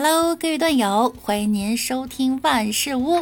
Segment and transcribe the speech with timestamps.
[0.00, 3.18] Hello，各位段友，欢迎您收听万事屋。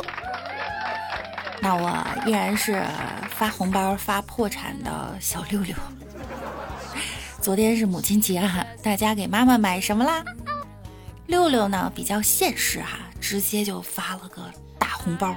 [1.62, 2.84] 那我依然是
[3.30, 5.74] 发红包发破产的小六六。
[7.40, 10.22] 昨天是母亲节哈，大家给妈妈买什么啦？
[11.28, 14.42] 六六呢比较现实哈，直接就发了个
[14.78, 15.34] 大红包。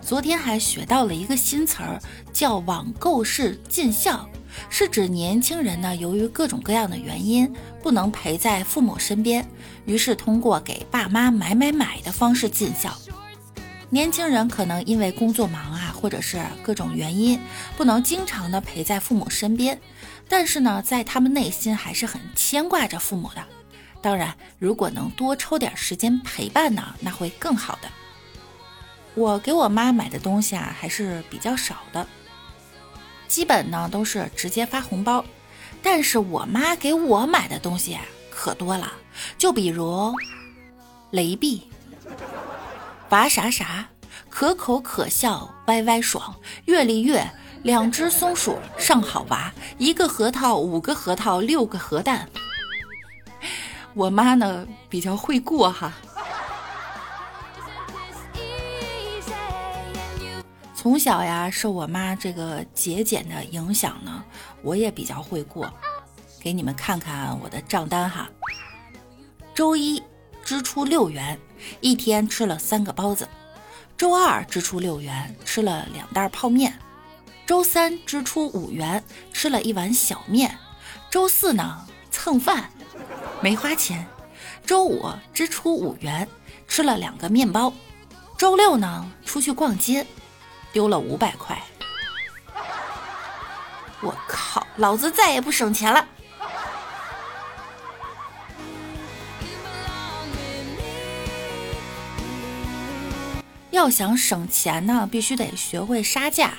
[0.00, 1.98] 昨天还学到了一个新词儿，
[2.32, 4.30] 叫网购式尽孝，
[4.68, 9.46] 是指年轻人呢由于各种各样的原因不能陪在父母身边，
[9.86, 12.96] 于是通过给爸妈买买买的方式尽孝。
[13.90, 17.40] 年轻人可能因为工作忙啊，或者是各种原因，
[17.76, 19.80] 不能经常的陪在父母身边，
[20.28, 23.42] 但是呢，在他们内心还是很牵挂着父母的。
[24.02, 27.88] 当然，如果能多抽点时间陪伴呢，那会更好的。
[29.14, 32.06] 我给我妈买的东西啊，还是比较少的，
[33.28, 35.24] 基本呢都是直接发红包。
[35.80, 37.96] 但是我妈给我买的东西
[38.30, 38.92] 可多了，
[39.38, 40.12] 就比如
[41.12, 41.62] 雷碧、
[43.10, 43.88] 娃啥啥、
[44.28, 47.30] 可口可笑、歪歪爽、月丽月、
[47.62, 52.28] 两只松鼠上好娃、一个核桃、五个核桃、六个核弹。
[53.94, 55.92] 我妈呢比较会过哈。
[60.88, 64.24] 从小呀，受我妈这个节俭的影响呢，
[64.62, 65.70] 我也比较会过。
[66.40, 68.26] 给你们看看我的账单哈。
[69.54, 70.02] 周一
[70.42, 71.38] 支出六元，
[71.82, 73.26] 一天吃了三个包子；
[73.98, 76.72] 周二支出六元，吃了两袋泡面；
[77.46, 80.48] 周三支出五元，吃了一碗小面；
[81.10, 82.70] 周四呢蹭饭，
[83.42, 84.06] 没花钱；
[84.64, 86.26] 周五支出五元，
[86.66, 87.74] 吃了两个面包；
[88.38, 90.06] 周六呢出去逛街。
[90.78, 91.60] 丢了五百块，
[94.00, 94.64] 我靠！
[94.76, 96.06] 老子再也不省钱了。
[103.70, 106.54] 要想省钱呢，必须得学会杀价。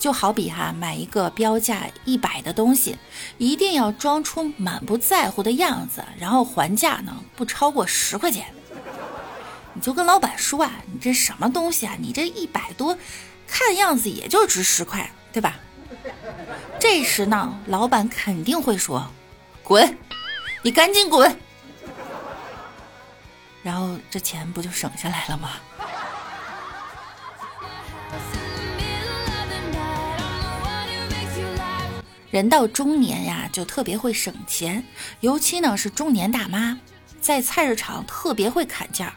[0.00, 2.98] 就好比哈，买一个标价一百的东西，
[3.38, 8.46] 一定要装出满不在乎的样子，然后还价呢，不超过十块钱。
[9.74, 11.94] 你就跟老板说啊，你这什么东西啊？
[12.00, 12.98] 你这一百多。
[13.50, 15.56] 看样子也就值十块，对吧？
[16.78, 19.10] 这时呢，老板肯定会说
[19.62, 19.98] ：“滚，
[20.62, 21.38] 你赶紧滚。”
[23.62, 25.50] 然后这钱不就省下来了吗？
[32.30, 34.84] 人到中年呀，就特别会省钱，
[35.18, 36.78] 尤其呢是中年大妈，
[37.20, 39.12] 在菜市场特别会砍价。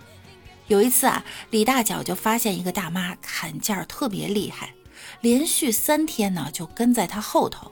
[0.68, 4.74] 有一次啊，李大脚就发现一个大妈砍价特别厉害，
[5.22, 7.72] 连续三天呢就跟在她后头，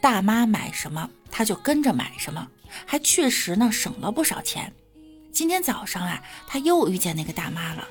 [0.00, 2.48] 大妈买什么他就跟着买什么，
[2.84, 4.72] 还确实呢省了不少钱。
[5.32, 7.88] 今天早上啊，他又遇见那个大妈了，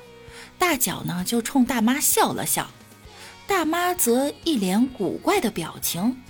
[0.58, 2.70] 大脚呢就冲大妈笑了笑，
[3.46, 6.22] 大妈则一脸古怪的表情，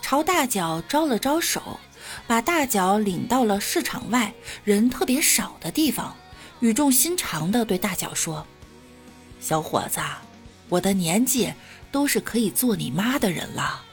[0.00, 1.80] 朝大脚招了招手，
[2.26, 4.32] 把大脚领到了市场外
[4.62, 6.14] 人特别少的地方。
[6.60, 8.46] 语重心长地对大脚说
[9.40, 10.00] ：“小伙子，
[10.68, 11.52] 我的年纪
[11.92, 13.84] 都是可以做你妈的人了。”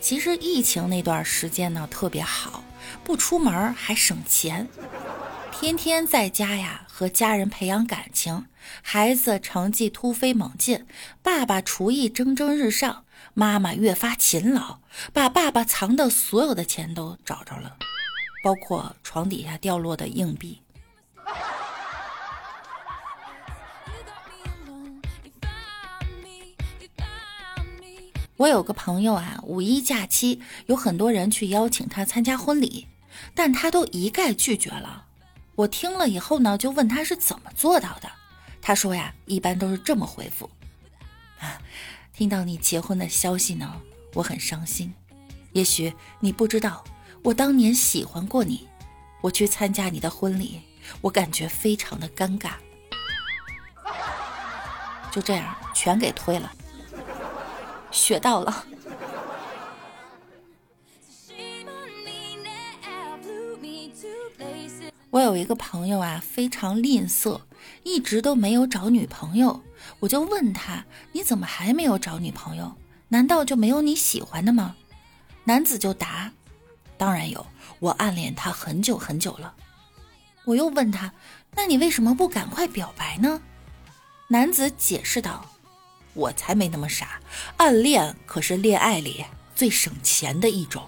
[0.00, 2.62] 其实疫情那段时间呢特别好，
[3.02, 4.68] 不出门还省钱，
[5.50, 8.46] 天天在家呀和家人培养感情，
[8.82, 10.86] 孩子成绩突飞猛进，
[11.24, 13.02] 爸爸厨艺蒸蒸日上。
[13.38, 14.78] 妈妈越发勤劳，
[15.12, 17.76] 把爸爸藏的所有的钱都找着了，
[18.42, 20.62] 包括床底下掉落的硬币。
[28.38, 32.88] 我有个朋友啊，五一假期有很多人去邀请他参加婚礼，
[33.34, 35.04] 但他都一概拒绝了。
[35.56, 38.10] 我听了以后呢，就问他是怎么做到的。
[38.62, 40.50] 他说呀，一般都是这么回复
[41.38, 41.60] 啊。
[42.16, 43.78] 听到你结婚的消息呢，
[44.14, 44.94] 我很伤心。
[45.52, 46.82] 也许你不知道，
[47.22, 48.66] 我当年喜欢过你。
[49.20, 50.62] 我去参加你的婚礼，
[51.02, 52.52] 我感觉非常的尴尬。
[55.10, 56.50] 就这样，全给推了。
[57.90, 58.64] 学到了。
[65.16, 67.40] 我有一个朋友啊，非常吝啬，
[67.84, 69.62] 一直都没有找女朋友。
[69.98, 72.76] 我就问他：“你怎么还没有找女朋友？
[73.08, 74.76] 难道就没有你喜欢的吗？”
[75.44, 76.30] 男子就答
[76.98, 77.46] ：“当然有，
[77.78, 79.54] 我暗恋他很久很久了。”
[80.44, 81.10] 我又问他
[81.56, 83.40] ：“那你为什么不赶快表白呢？”
[84.28, 85.46] 男子解释道
[86.12, 87.22] ：“我才没那么傻，
[87.56, 89.24] 暗恋可是恋爱里
[89.54, 90.86] 最省钱的一种。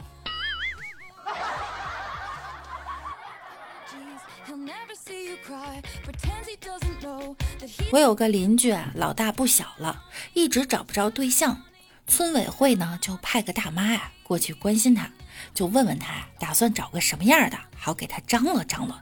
[7.91, 11.63] 我有个邻居啊，老大不小了，一直找不着对象。
[12.07, 15.11] 村委会呢就派个大妈呀过去关心他，
[15.53, 18.99] 就问问他打算找个什么样的，好给他张罗张罗。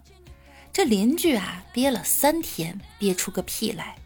[0.72, 3.96] 这邻居啊憋了三天，憋出个屁来，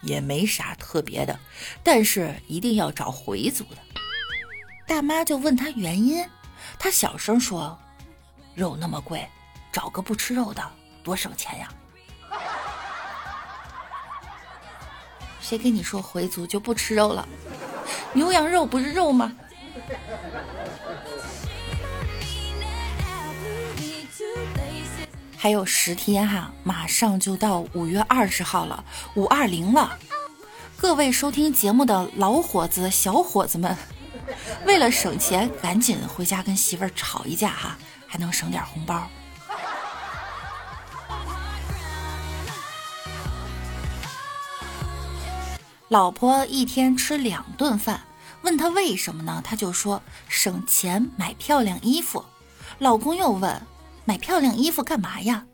[0.00, 1.38] 也没啥特别的，
[1.82, 3.76] 但是一定要找回族的。
[4.86, 6.26] 大妈就问他原因，
[6.78, 7.78] 他小声说
[8.54, 9.26] ：“肉那么贵，
[9.70, 10.62] 找个不吃肉的
[11.04, 11.72] 多省钱呀。”
[15.42, 17.28] 谁跟你说回族就不吃肉了？
[18.14, 19.32] 牛羊肉不是肉吗？
[25.36, 28.84] 还有十天哈，马上就到五月二十号了，
[29.16, 29.98] 五二零了。
[30.76, 33.76] 各位收听节目的老伙子、小伙子们，
[34.64, 39.08] 为了省钱，赶紧回家跟媳妇儿吵一架哈，还能省点红包。
[45.92, 48.00] 老婆一天吃两顿饭，
[48.40, 49.42] 问他为什么呢？
[49.44, 52.24] 他就说省钱买漂亮衣服。
[52.78, 53.60] 老公又问
[54.06, 55.44] 买漂亮衣服干嘛呀？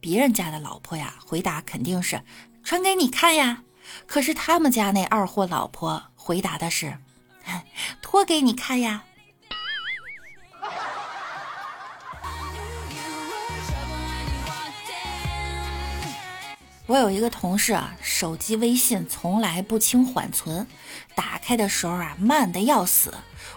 [0.00, 2.20] 别人家的老婆呀，回答肯定是
[2.64, 3.62] 穿给你看呀。
[4.08, 6.98] 可是他们家那二货老婆回答的是
[8.02, 9.04] 脱给你看呀。
[16.86, 20.68] 我有一个同事啊，手机微信从来不清缓存，
[21.16, 23.12] 打开的时候啊慢的要死。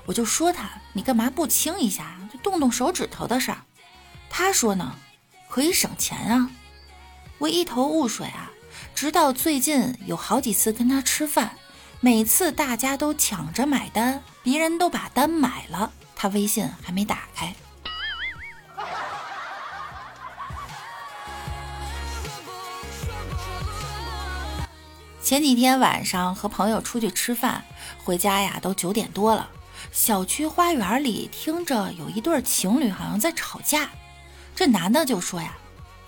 [0.07, 2.17] 我就说他，你干嘛不清一下？
[2.33, 3.59] 就动动手指头的事儿。
[4.31, 4.95] 他说呢，
[5.47, 6.49] 可以省钱啊。
[7.37, 8.51] 我一头雾水啊，
[8.95, 11.55] 直到最近有好几次跟他吃饭，
[11.99, 17.53] 每次大家都抢着买单，别人都把单买了，他微信还没打开。
[25.29, 27.63] 前几天晚上和朋友出去吃饭，
[28.03, 29.47] 回家呀都九点多了。
[29.91, 33.91] 小区花园里听着有一对情侣好像在吵架，
[34.55, 35.55] 这男的就说呀：“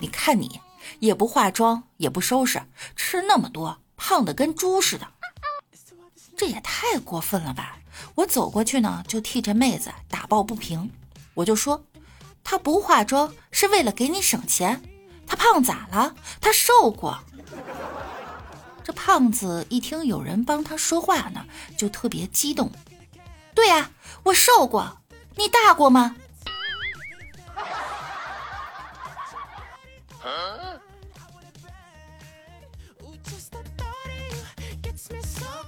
[0.02, 0.60] 你看你
[0.98, 2.64] 也不化妆也不收拾，
[2.96, 5.08] 吃那么多，胖的跟猪似的，
[6.36, 7.78] 这也太过分了吧！”
[8.16, 10.90] 我走过去呢，就替这妹子打抱不平，
[11.36, 11.86] 我就说
[12.44, 14.82] ：“她不化妆是为了给你省钱，
[15.28, 16.16] 她胖咋了？
[16.40, 17.20] 她瘦过。”
[18.84, 21.46] 这胖子一听有人帮他说话呢，
[21.78, 22.72] 就特别激动。
[23.54, 23.92] 对呀，
[24.24, 24.98] 我瘦过，
[25.36, 26.16] 你大过吗？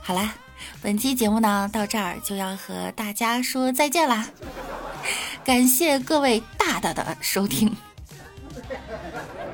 [0.02, 0.36] 好啦，
[0.82, 4.28] 本期节目呢到这儿就要和大家说再见啦，
[5.44, 7.76] 感谢各位大大的收听，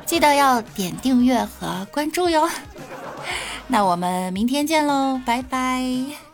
[0.06, 2.50] 记得要点订阅和关注哟。
[3.72, 6.29] 那我们明天见喽，拜拜。